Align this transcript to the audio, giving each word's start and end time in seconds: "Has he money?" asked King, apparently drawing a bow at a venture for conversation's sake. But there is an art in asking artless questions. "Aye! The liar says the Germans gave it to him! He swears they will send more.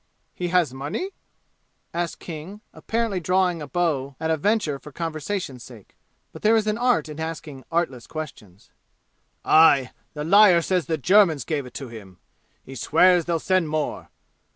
"Has 0.39 0.71
he 0.71 0.75
money?" 0.75 1.11
asked 1.93 2.17
King, 2.17 2.61
apparently 2.73 3.19
drawing 3.19 3.61
a 3.61 3.67
bow 3.67 4.15
at 4.19 4.31
a 4.31 4.37
venture 4.37 4.79
for 4.79 4.91
conversation's 4.91 5.63
sake. 5.63 5.95
But 6.31 6.41
there 6.41 6.55
is 6.55 6.65
an 6.65 6.79
art 6.79 7.07
in 7.07 7.19
asking 7.19 7.65
artless 7.71 8.07
questions. 8.07 8.71
"Aye! 9.45 9.91
The 10.15 10.23
liar 10.23 10.63
says 10.63 10.87
the 10.87 10.97
Germans 10.97 11.43
gave 11.45 11.67
it 11.67 11.75
to 11.75 11.89
him! 11.89 12.17
He 12.63 12.73
swears 12.73 13.25
they 13.25 13.33
will 13.33 13.39
send 13.39 13.69
more. 13.69 14.09